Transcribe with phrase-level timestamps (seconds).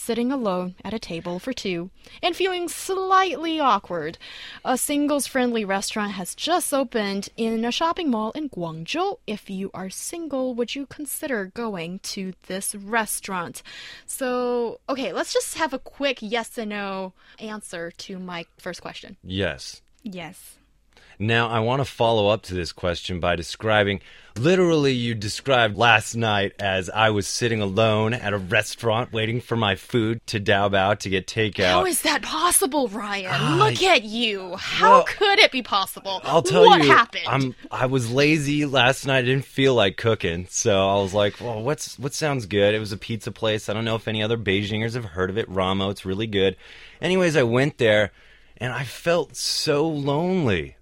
[0.00, 1.90] sitting alone at a table for two
[2.22, 4.16] and feeling slightly awkward.
[4.64, 9.18] A singles friendly restaurant has just opened in a shopping mall in Guangzhou.
[9.26, 13.62] If you are single, would you consider going to this restaurant?
[14.06, 19.16] So, okay, let's just have a quick yes and no answer to my first question.
[19.22, 19.82] Yes.
[20.02, 20.59] Yes.
[21.22, 24.00] Now, I want to follow up to this question by describing
[24.38, 29.54] literally, you described last night as I was sitting alone at a restaurant waiting for
[29.54, 31.66] my food to dab out to get takeout.
[31.66, 33.58] How is that possible, Ryan?
[33.58, 34.56] Look at you.
[34.56, 36.22] How well, could it be possible?
[36.24, 36.90] I'll tell what you.
[36.90, 37.24] happened?
[37.26, 39.18] I'm I was lazy last night.
[39.18, 42.78] I didn't feel like cooking, so I was like, "Well, what's what sounds good?" It
[42.78, 43.68] was a pizza place.
[43.68, 45.46] I don't know if any other Beijingers have heard of it.
[45.50, 45.90] Ramo.
[45.90, 46.56] It's really good.
[47.02, 48.10] Anyways, I went there
[48.60, 50.76] and I felt so lonely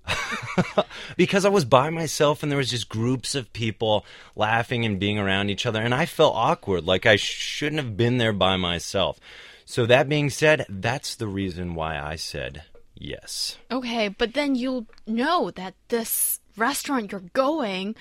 [1.16, 5.18] because I was by myself and there was just groups of people laughing and being
[5.18, 9.20] around each other and I felt awkward like I shouldn't have been there by myself.
[9.64, 13.56] So that being said, that's the reason why I said yes.
[13.70, 17.94] Okay, but then you'll know that this restaurant you're going,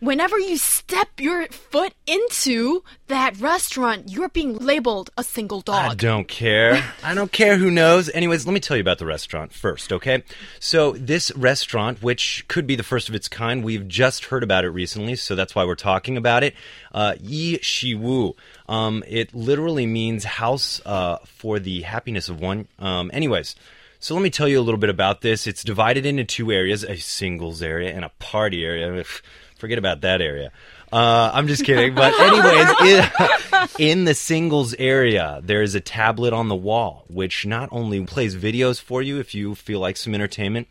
[0.00, 5.92] whenever you step your foot into that restaurant, you're being labeled a single dog.
[5.92, 6.84] I don't care.
[7.02, 8.08] I don't care who knows.
[8.10, 10.22] Anyways, let me tell you about the restaurant first, okay?
[10.60, 14.64] So, this restaurant, which could be the first of its kind, we've just heard about
[14.64, 16.54] it recently, so that's why we're talking about it.
[16.92, 18.34] Uh, Yi Shi Wu.
[18.68, 22.68] Um, it literally means house uh, for the happiness of one.
[22.78, 23.56] Um, anyways,
[24.04, 25.46] so let me tell you a little bit about this.
[25.46, 29.02] It's divided into two areas a singles area and a party area.
[29.56, 30.52] Forget about that area.
[30.92, 31.94] Uh, I'm just kidding.
[31.94, 33.68] But, anyways, in,
[34.00, 38.36] in, the singles area, there is a tablet on the wall, which not only plays
[38.36, 40.68] videos for you if you feel like some entertainment,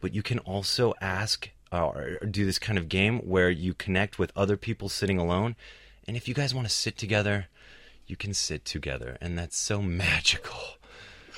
[0.00, 4.20] but you can also ask uh, or do this kind of game where you connect
[4.20, 5.56] with other people sitting alone.
[6.06, 7.48] And if you guys want to sit together,
[8.06, 9.18] you can sit together.
[9.20, 10.77] And that's so magical.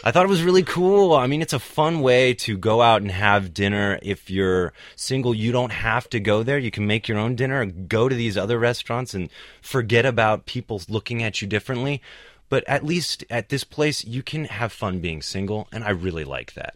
[0.03, 1.13] I thought it was really cool.
[1.15, 3.99] I mean, it's a fun way to go out and have dinner.
[4.03, 6.59] If you're single, you don't have to go there.
[6.59, 9.29] You can make your own dinner, go to these other restaurants and
[9.61, 12.01] forget about people looking at you differently.
[12.49, 16.25] But at least at this place, you can have fun being single, and I really
[16.25, 16.75] like that.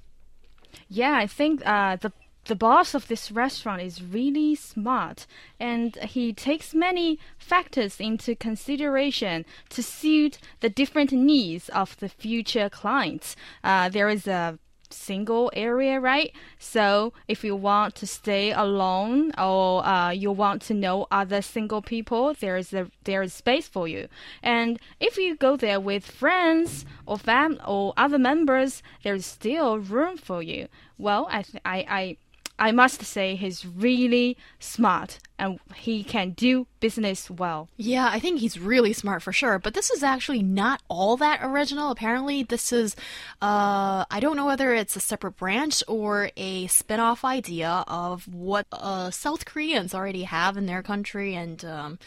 [0.89, 2.13] Yeah, I think uh, the
[2.47, 5.27] the boss of this restaurant is really smart
[5.59, 12.69] and he takes many factors into consideration to suit the different needs of the future
[12.69, 13.35] clients.
[13.63, 14.59] Uh, there is a
[14.91, 16.33] single area, right?
[16.59, 21.83] So if you want to stay alone or uh, you want to know other single
[21.83, 24.09] people, there is a there is space for you.
[24.43, 29.79] And if you go there with friends or fam or other members, there is still
[29.79, 30.69] room for you.
[30.97, 32.17] Well, I I I
[32.59, 37.69] I must say he's really smart and he can do business well.
[37.77, 39.59] Yeah, I think he's really smart for sure.
[39.59, 41.91] But this is actually not all that original.
[41.91, 42.95] Apparently, this is,
[43.43, 48.33] uh, I don't know whether it's a separate branch or a spin off idea of
[48.33, 51.35] what uh, South Koreans already have in their country.
[51.35, 51.99] And, um,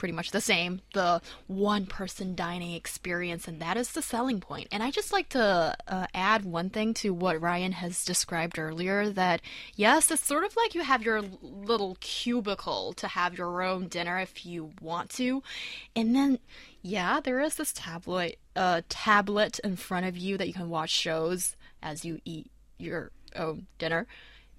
[0.00, 4.66] pretty much the same the one person dining experience and that is the selling point.
[4.72, 9.10] And i just like to uh, add one thing to what ryan has described earlier
[9.10, 9.42] that
[9.76, 14.18] yes it's sort of like you have your little cubicle to have your own dinner
[14.18, 15.42] if you want to.
[15.94, 16.38] And then
[16.80, 20.88] yeah there is this tablet uh, tablet in front of you that you can watch
[20.88, 24.06] shows as you eat your own dinner.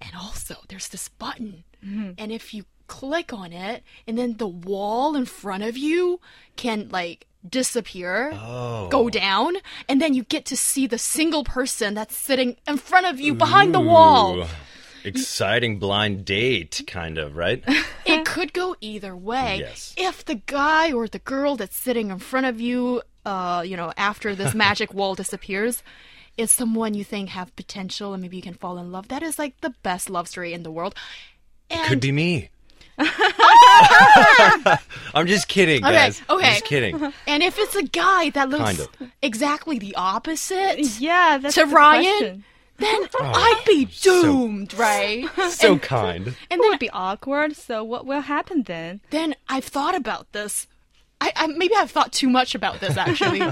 [0.00, 1.64] And also there's this button.
[1.84, 2.12] Mm-hmm.
[2.16, 6.20] and if you click on it, and then the wall in front of you
[6.56, 8.88] can like disappear, oh.
[8.88, 9.56] go down,
[9.88, 13.34] and then you get to see the single person that's sitting in front of you
[13.34, 13.72] behind Ooh.
[13.72, 14.46] the wall.
[15.04, 17.64] Exciting blind date, kind of, right?
[18.06, 19.58] it could go either way.
[19.58, 19.94] Yes.
[19.96, 23.92] If the guy or the girl that's sitting in front of you, uh, you know,
[23.96, 25.82] after this magic wall disappears,
[26.36, 29.08] is someone you think have potential and maybe you can fall in love.
[29.08, 30.94] That is like the best love story in the world.
[31.68, 32.50] And Could be me.
[35.14, 36.20] I'm just kidding, guys.
[36.22, 36.46] Okay, okay.
[36.46, 37.12] I'm just kidding.
[37.26, 38.88] And if it's a guy that looks kind of.
[39.20, 42.44] exactly the opposite, yeah, that's to the Ryan, question.
[42.78, 45.28] then oh, I'd be doomed, so, right?
[45.50, 46.26] So and, kind.
[46.50, 47.56] And then it'd be awkward.
[47.56, 49.00] So what will happen then?
[49.10, 50.66] Then I've thought about this.
[51.20, 52.96] I, I maybe I've thought too much about this.
[52.96, 53.42] Actually,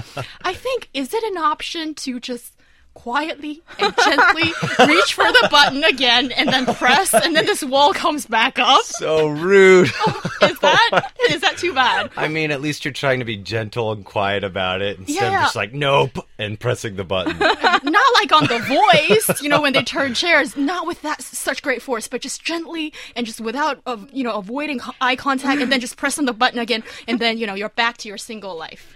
[0.41, 2.53] I think is it an option to just
[2.93, 4.43] quietly and gently
[4.87, 8.83] reach for the button again and then press and then this wall comes back up.
[8.83, 9.87] So rude.
[10.41, 12.09] Is that is that too bad?
[12.17, 15.37] I mean, at least you're trying to be gentle and quiet about it instead Yeah.
[15.37, 17.37] of just like nope and pressing the button.
[17.39, 21.61] Not like on The Voice, you know, when they turn chairs, not with that such
[21.61, 25.71] great force, but just gently and just without, uh, you know, avoiding eye contact and
[25.71, 28.55] then just pressing the button again and then, you know, you're back to your single
[28.57, 28.95] life.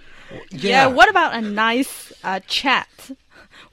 [0.49, 0.87] Yeah.
[0.87, 2.87] What about a nice uh, chat?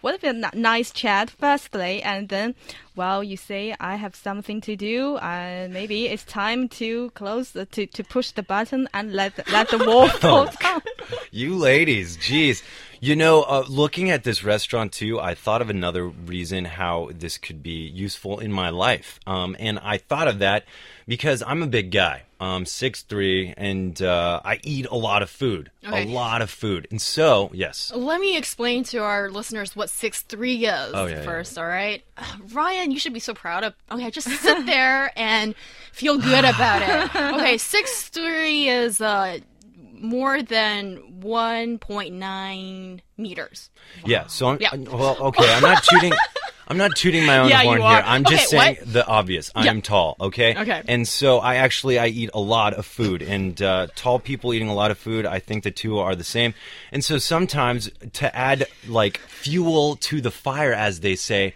[0.00, 2.54] What if a nice chat firstly, and then,
[2.96, 7.66] well, you say I have something to do, and maybe it's time to close the,
[7.66, 10.82] to to push the button and let let the wall oh, fall down.
[11.30, 12.62] You ladies, geez.
[13.00, 17.36] You know, uh, looking at this restaurant too, I thought of another reason how this
[17.36, 19.18] could be useful in my life.
[19.26, 20.66] Um, and I thought of that
[21.08, 22.22] because I'm a big guy.
[22.38, 25.70] I'm 6'3", and uh, I eat a lot of food.
[25.84, 26.04] Okay.
[26.04, 26.86] A lot of food.
[26.92, 27.90] And so, yes.
[27.94, 31.22] Let me explain to our listeners what six three is Oh, yeah, yeah.
[31.22, 32.04] first, all right?
[32.16, 33.74] Uh, Ryan, you should be so proud of.
[33.90, 35.54] Okay, just sit there and
[35.92, 37.34] feel good about it.
[37.34, 39.38] Okay, six three is uh,
[40.02, 43.70] more than 1.9 meters.
[44.04, 44.74] Yeah, so I'm, Yeah.
[44.74, 46.12] well, okay, I'm not tooting
[46.68, 48.02] I'm not tooting my own Yeah, horn here.
[48.04, 48.92] I'm just Okay, saying what?
[48.92, 49.50] the obvious.
[49.54, 49.80] I Yeah.
[49.80, 50.56] tall, okay?
[50.56, 50.82] Okay.
[50.86, 54.68] And so I actually I eat a lot of food and uh, tall people eating
[54.68, 56.54] a lot of food, I think the two are the same.
[56.90, 61.54] And so sometimes to add like fuel to the fire as they say,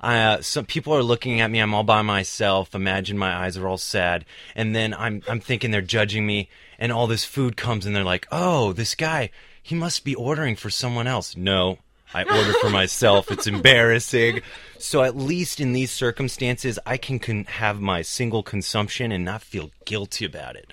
[0.00, 1.58] uh, some people are looking at me.
[1.60, 2.74] I'm all by myself.
[2.74, 4.24] Imagine my eyes are all sad,
[4.54, 8.04] and then I'm I'm thinking they're judging me, and all this food comes, and they're
[8.04, 9.30] like, "Oh, this guy,
[9.62, 11.78] he must be ordering for someone else." No,
[12.12, 13.30] I order for myself.
[13.30, 14.40] It's embarrassing.
[14.78, 19.42] So at least in these circumstances, I can con- have my single consumption and not
[19.42, 20.72] feel guilty about it.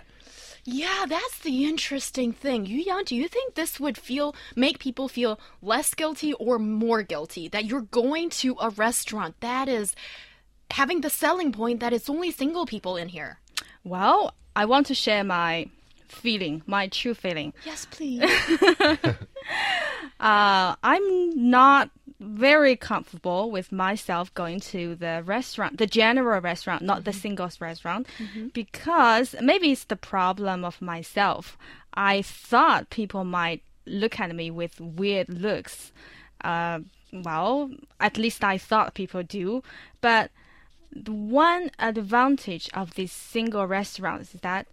[0.63, 2.67] Yeah, that's the interesting thing.
[2.67, 7.01] Yu Yang, do you think this would feel make people feel less guilty or more
[7.01, 9.95] guilty that you're going to a restaurant that is
[10.69, 13.39] having the selling point that it's only single people in here?
[13.83, 15.67] Well, I want to share my
[16.11, 17.53] feeling, my true feeling.
[17.65, 18.21] Yes, please.
[20.19, 27.05] Uh, I'm not very comfortable with myself going to the restaurant, the general restaurant, not
[27.05, 28.05] the singles restaurant,
[28.53, 31.57] because maybe it's the problem of myself.
[31.95, 35.91] I thought people might look at me with weird looks.
[36.43, 36.81] Uh,
[37.11, 39.63] well, at least I thought people do.
[40.01, 40.29] But
[40.91, 44.67] the one advantage of these single restaurants is that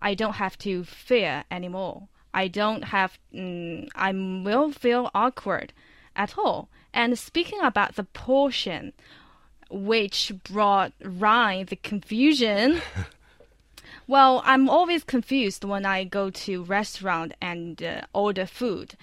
[0.00, 2.08] I don't have to fear anymore.
[2.32, 5.72] I don't have, mm, I will feel awkward
[6.14, 6.68] at all.
[6.92, 8.92] And speaking about the portion,
[9.70, 12.80] which brought Ryan the confusion.
[14.06, 18.94] well, I'm always confused when I go to restaurant and uh, order food.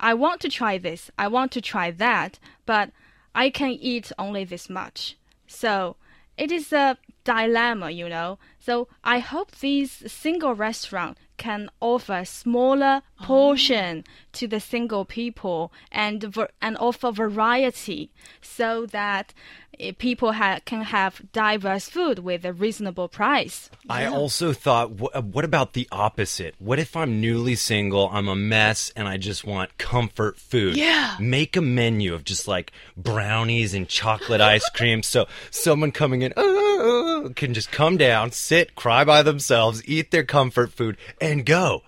[0.00, 2.90] I want to try this, I want to try that, but
[3.34, 5.16] I can eat only this much.
[5.46, 5.96] So
[6.36, 8.38] it is a dilemma, you know.
[8.64, 16.34] So I hope these single restaurant can offer smaller portion to the single people and
[16.62, 19.34] and offer variety so that
[19.80, 23.68] eh, people ha- can have diverse food with a reasonable price.
[23.88, 26.54] I also thought, wh- what about the opposite?
[26.58, 30.76] What if I'm newly single, I'm a mess, and I just want comfort food?
[30.76, 31.16] Yeah.
[31.20, 36.32] Make a menu of just like brownies and chocolate ice cream, so someone coming in
[36.36, 41.82] "Uh, can just come down, sit, cry by themselves, eat their comfort food, and go.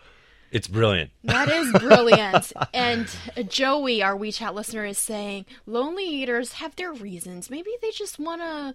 [0.50, 1.10] It's brilliant.
[1.24, 2.52] That is brilliant.
[2.74, 7.50] and uh, Joey, our WeChat listener, is saying lonely eaters have their reasons.
[7.50, 8.74] Maybe they just want to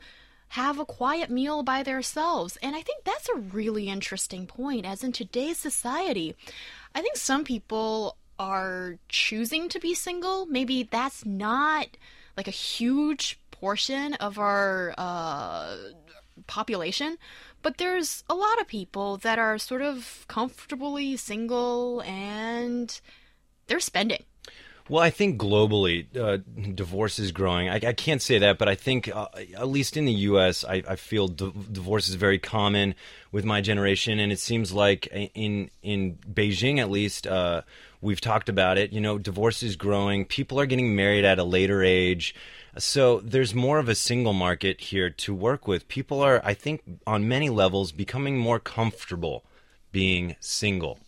[0.49, 2.57] have a quiet meal by themselves.
[2.61, 6.35] And I think that's a really interesting point, as in today's society,
[6.93, 10.45] I think some people are choosing to be single.
[10.45, 11.87] Maybe that's not
[12.35, 15.77] like a huge portion of our uh,
[16.47, 17.17] population,
[17.61, 22.99] but there's a lot of people that are sort of comfortably single and
[23.67, 24.23] they're spending.
[24.89, 26.39] Well, I think globally, uh,
[26.73, 27.69] divorce is growing.
[27.69, 30.83] I, I can't say that, but I think, uh, at least in the U.S., I,
[30.85, 32.95] I feel di- divorce is very common
[33.31, 37.61] with my generation, and it seems like in in Beijing, at least, uh,
[38.01, 38.91] we've talked about it.
[38.91, 40.25] You know, divorce is growing.
[40.25, 42.35] People are getting married at a later age.
[42.77, 45.87] So there's more of a single market here to work with.
[45.87, 49.43] People are, I think, on many levels, becoming more comfortable
[49.91, 50.99] being single.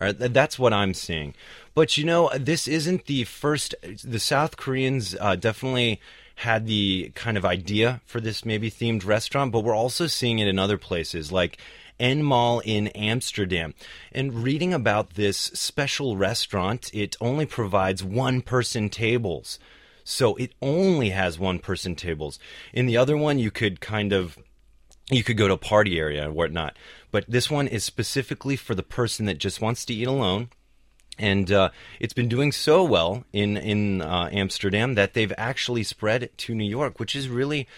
[0.00, 1.34] Right, th- that's what I'm seeing.
[1.74, 3.74] But you know, this isn't the first.
[4.02, 6.00] The South Koreans uh, definitely
[6.36, 10.48] had the kind of idea for this maybe themed restaurant, but we're also seeing it
[10.48, 11.58] in other places like
[12.00, 13.74] Eenmaal in Amsterdam.
[14.10, 19.58] And reading about this special restaurant, it only provides one person tables.
[20.04, 22.38] So it only has one person tables.
[22.72, 24.38] In the other one, you could kind of
[25.10, 26.76] you could go to a party area and whatnot.
[27.10, 30.50] But this one is specifically for the person that just wants to eat alone.
[31.18, 31.70] And uh,
[32.00, 36.68] it's been doing so well in in uh, Amsterdam that they've actually spread to New
[36.68, 37.68] York, which is really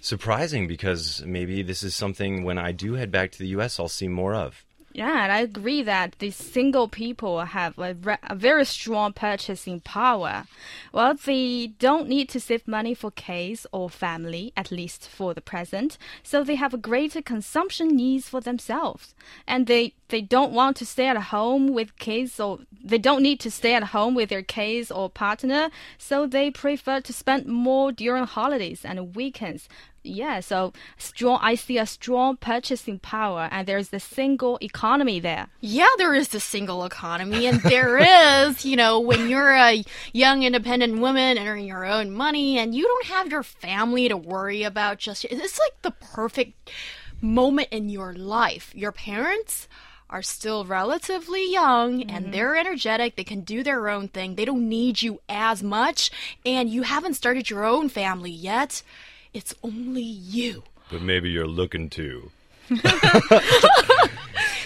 [0.00, 3.80] surprising because maybe this is something when I do head back to the U.S.
[3.80, 4.64] I'll see more of.
[4.96, 10.46] Yeah, and I agree that these single people have a, a, very strong purchasing power.
[10.90, 15.42] Well, they don't need to save money for kids or family, at least for the
[15.42, 19.14] present, so they have a greater consumption needs for themselves.
[19.46, 23.40] And they, they don't want to stay at home with kids or they don't need
[23.40, 27.92] to stay at home with their kids or partner, so they prefer to spend more
[27.92, 29.68] during holidays and weekends
[30.06, 31.38] yeah, so strong.
[31.42, 35.48] I see a strong purchasing power, and there's the single economy there.
[35.60, 37.98] Yeah, there is the single economy, and there
[38.46, 42.74] is, you know, when you're a young independent woman and earning your own money, and
[42.74, 44.98] you don't have your family to worry about.
[44.98, 46.70] Just it's like the perfect
[47.20, 48.72] moment in your life.
[48.74, 49.68] Your parents
[50.08, 52.14] are still relatively young mm-hmm.
[52.14, 53.16] and they're energetic.
[53.16, 54.34] They can do their own thing.
[54.34, 56.10] They don't need you as much,
[56.44, 58.82] and you haven't started your own family yet.
[59.36, 60.62] It's only you.
[60.90, 62.30] But maybe you're looking to.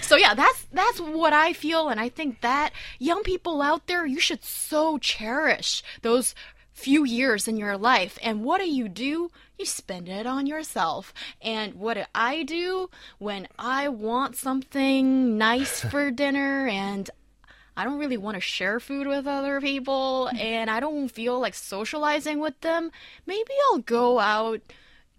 [0.01, 4.07] so yeah, that's that's what I feel and I think that young people out there
[4.07, 6.37] you should so cherish those
[6.73, 8.17] few years in your life.
[8.23, 9.33] And what do you do?
[9.59, 11.13] You spend it on yourself.
[11.43, 17.11] And what do I do when I want something nice for dinner and
[17.80, 21.54] I don't really want to share food with other people and I don't feel like
[21.54, 22.92] socializing with them,
[23.26, 24.62] maybe I'll go out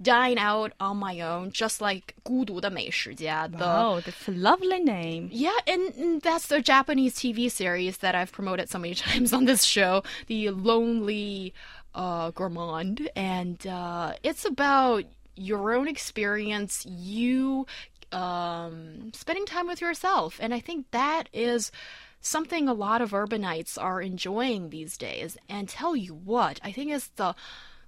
[0.00, 3.48] dine out on my own, just like 孤独的美食家.
[3.48, 5.28] The, wow, that's a lovely name.
[5.32, 9.46] Yeah, and, and that's the Japanese TV series that I've promoted so many times on
[9.46, 11.54] this show, The Lonely
[11.94, 13.08] uh, Gourmand.
[13.16, 17.66] And uh, it's about your own experience, you
[18.12, 20.38] um, spending time with yourself.
[20.40, 21.72] And I think that is
[22.21, 25.37] something a lot of urbanites are enjoying these days.
[25.49, 27.35] And tell you what, I think it's the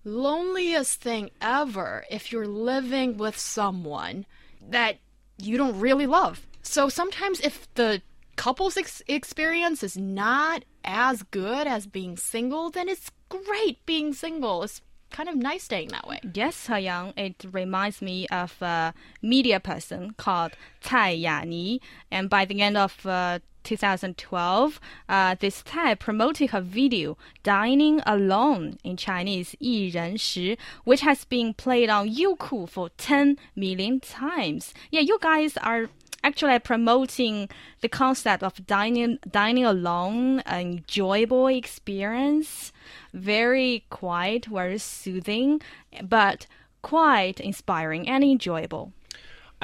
[0.03, 4.25] loneliest thing ever if you're living with someone
[4.69, 4.97] that
[5.37, 6.45] you don't really love.
[6.61, 8.01] So sometimes if the
[8.35, 14.63] couple's ex- experience is not as good as being single, then it's great being single.
[14.63, 16.19] It's kind of nice staying that way.
[16.33, 17.13] Yes, Young.
[17.15, 21.79] It reminds me of a media person called Cai Yani.
[22.11, 24.79] And by the end of uh, 2012,
[25.09, 31.89] uh, this Tsai promoted her video "Dining Alone" in Chinese "一人食," which has been played
[31.89, 34.73] on Youku for 10 million times.
[34.91, 35.89] Yeah, you guys are
[36.23, 37.49] actually promoting
[37.81, 42.71] the concept of dining dining alone, an enjoyable experience,
[43.13, 45.61] very quiet, very soothing,
[46.01, 46.47] but
[46.81, 48.91] quite inspiring and enjoyable.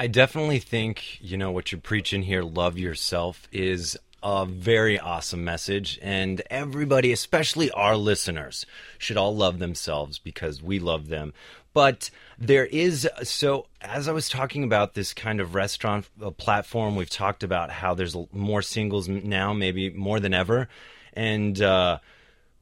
[0.00, 5.44] I definitely think, you know, what you're preaching here, love yourself, is a very awesome
[5.44, 5.98] message.
[6.00, 8.64] And everybody, especially our listeners,
[8.96, 11.34] should all love themselves because we love them.
[11.74, 16.96] But there is, so as I was talking about this kind of restaurant uh, platform,
[16.96, 20.70] we've talked about how there's more singles now, maybe more than ever.
[21.12, 21.98] And, uh,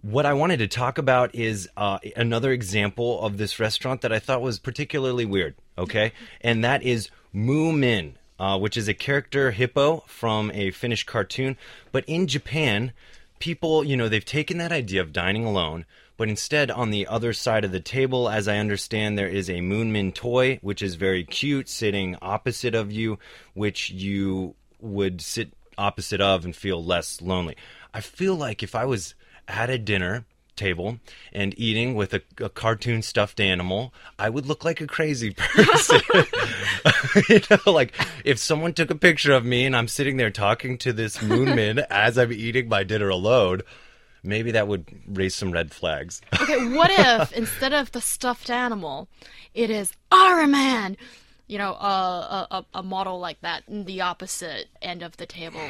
[0.00, 4.20] what I wanted to talk about is uh, another example of this restaurant that I
[4.20, 5.56] thought was particularly weird.
[5.76, 11.56] Okay, and that is Moomin, uh, which is a character hippo from a Finnish cartoon.
[11.92, 12.92] But in Japan,
[13.38, 15.84] people, you know, they've taken that idea of dining alone,
[16.16, 19.60] but instead, on the other side of the table, as I understand, there is a
[19.60, 23.20] Moomin toy, which is very cute, sitting opposite of you,
[23.54, 27.56] which you would sit opposite of and feel less lonely.
[27.94, 29.14] I feel like if I was
[29.46, 30.24] at a dinner
[30.58, 30.98] table
[31.32, 36.00] and eating with a, a, cartoon stuffed animal, I would look like a crazy person.
[37.28, 40.76] you know, like if someone took a picture of me and I'm sitting there talking
[40.78, 43.62] to this Moomin as I'm eating my dinner alone,
[44.22, 46.20] maybe that would raise some red flags.
[46.40, 49.08] okay, what if instead of the stuffed animal,
[49.54, 50.96] it is Iron Man?
[51.48, 55.60] You know, a, a, a model like that in the opposite end of the table,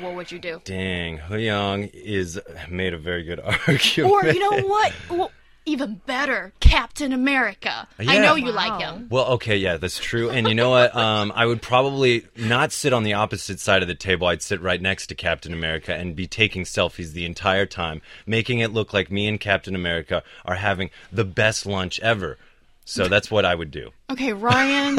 [0.00, 0.60] what would you do?
[0.64, 4.12] Dang, Young is made a very good argument.
[4.12, 4.92] Or you know what?
[5.10, 5.32] Well,
[5.64, 7.86] even better, Captain America.
[7.98, 8.10] Yeah.
[8.10, 8.52] I know you wow.
[8.52, 9.06] like him.
[9.10, 10.28] Well, okay, yeah, that's true.
[10.28, 10.92] And you know what?
[11.02, 14.28] Um, I would probably not sit on the opposite side of the table.
[14.28, 18.60] I'd sit right next to Captain America and be taking selfies the entire time, making
[18.60, 22.38] it look like me and Captain America are having the best lunch ever.
[22.84, 23.90] So that's what I would do.
[24.10, 24.98] Okay, Ryan,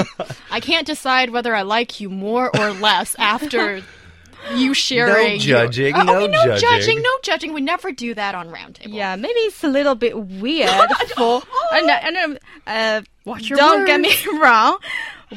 [0.49, 3.83] I can't decide whether I like you more or less after
[4.55, 5.39] you sharing.
[5.41, 6.69] your- judging, Oh, no okay, no judging.
[6.69, 7.53] judging, no judging.
[7.53, 8.93] We never do that on Roundtable.
[8.93, 10.69] Yeah, maybe it's a little bit weird
[11.17, 11.41] for.
[11.73, 14.77] and, and, uh, Watch your don't get me wrong.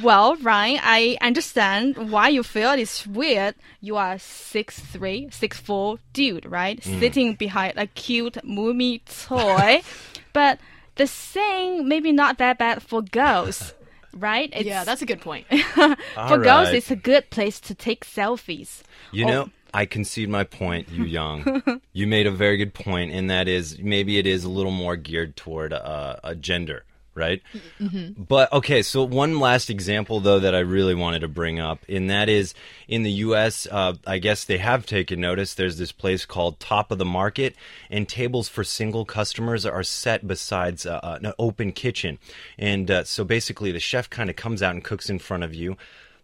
[0.03, 3.55] Well, Ryan, I understand why you feel it's weird.
[3.81, 6.81] You are six three, six four dude, right?
[6.81, 7.01] Mm.
[7.01, 9.83] Sitting behind a cute Moomy toy,
[10.33, 10.59] but
[10.97, 13.75] the saying maybe not that bad for girls,
[14.15, 14.51] right?
[14.53, 15.47] It's, Yeah, that's a good point.
[15.75, 16.71] for All girls.
[16.71, 18.83] It's a good place to take selfies.
[19.13, 19.29] You Oh.
[19.29, 21.63] know, I concede my point, you young.
[21.93, 24.97] you made a very good point, and that is maybe it is a little more
[24.97, 26.85] geared toward uh, a gender,
[27.17, 27.43] right?
[27.81, 28.23] Mm-hmm.
[28.23, 32.11] But okay, so one last example though that I really wanted to bring up, and
[32.11, 32.55] that is
[32.87, 33.67] in the U.S.
[33.71, 35.55] Uh, I guess they have taken notice.
[35.55, 37.57] There's this place called Top of the Market,
[37.91, 42.19] and tables for single customers are set besides uh, an open kitchen,
[42.59, 45.55] and uh, so basically the chef kind of comes out and cooks in front of
[45.55, 45.77] you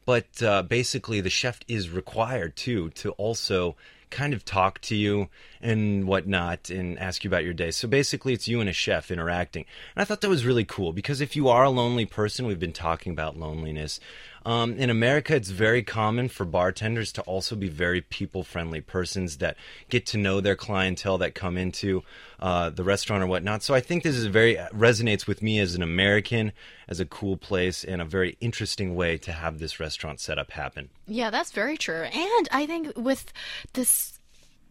[0.04, 3.76] but uh, basically the chef is required too to also
[4.12, 5.28] kind of talk to you
[5.60, 7.70] and whatnot and ask you about your day.
[7.70, 9.64] So basically it's you and a chef interacting.
[9.96, 12.60] And i thought that was really cool because if you are a lonely person we've
[12.60, 13.98] been talking about loneliness
[14.44, 19.38] um, in america it's very common for bartenders to also be very people friendly persons
[19.38, 19.56] that
[19.88, 22.02] get to know their clientele that come into
[22.40, 25.74] uh, the restaurant or whatnot so i think this is very resonates with me as
[25.74, 26.52] an american
[26.92, 30.90] as a cool place and a very interesting way to have this restaurant setup happen.
[31.06, 32.02] Yeah, that's very true.
[32.02, 33.32] And I think with
[33.72, 34.18] this,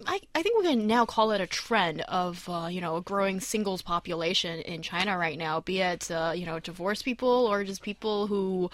[0.05, 3.01] I, I think we can now call it a trend of, uh, you know, a
[3.01, 7.63] growing singles population in China right now, be it, uh, you know, divorced people or
[7.63, 8.69] just people who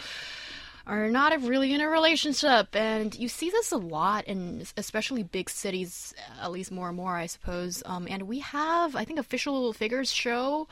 [0.88, 2.76] are not really in a relationship.
[2.76, 7.16] And you see this a lot in especially big cities, at least more and more,
[7.16, 7.84] I suppose.
[7.86, 10.68] Um, and we have, I think, official figures show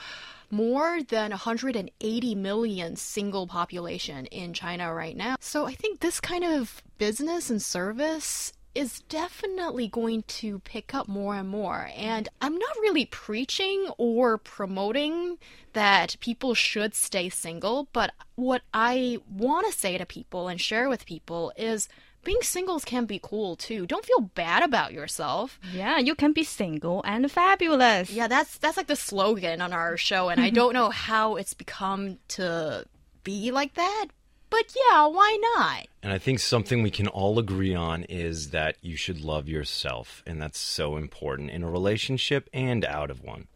[0.49, 5.35] more than 180 million single population in China right now.
[5.39, 11.07] So I think this kind of business and service is definitely going to pick up
[11.07, 11.89] more and more.
[11.95, 15.37] And I'm not really preaching or promoting
[15.73, 20.89] that people should stay single, but what I want to say to people and share
[20.89, 21.87] with people is
[22.25, 23.85] being singles can be cool too.
[23.85, 25.59] Don't feel bad about yourself.
[25.73, 28.11] Yeah, you can be single and fabulous.
[28.11, 31.53] Yeah, that's that's like the slogan on our show, and I don't know how it's
[31.53, 32.85] become to
[33.23, 34.07] be like that.
[34.49, 35.87] But yeah, why not?
[36.03, 40.23] And I think something we can all agree on is that you should love yourself.
[40.25, 43.47] And that's so important in a relationship and out of one.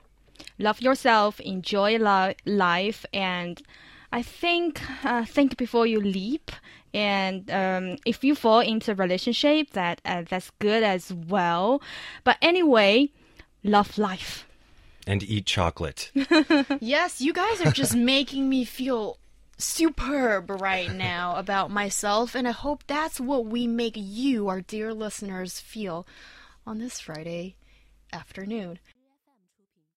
[0.58, 3.62] love yourself, enjoy li- life, and
[4.12, 6.52] I think uh, think before you leap.
[6.94, 11.82] And um, if you fall into a relationship, that uh, that's good as well.
[12.24, 13.12] But anyway,
[13.64, 14.46] love life.
[15.06, 16.12] And eat chocolate.
[16.82, 19.18] Yes, you guys are just making me feel
[19.60, 24.94] superb right now about myself, and I hope that's what we make you, our dear
[24.94, 26.08] listeners, feel
[26.66, 27.56] on this Friday
[28.12, 28.80] afternoon.